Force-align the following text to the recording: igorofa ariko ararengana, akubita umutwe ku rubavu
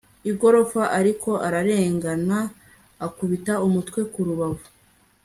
igorofa 0.31 0.81
ariko 0.99 1.29
ararengana, 1.47 2.39
akubita 3.05 3.53
umutwe 3.67 3.99
ku 4.11 4.19
rubavu 4.27 4.65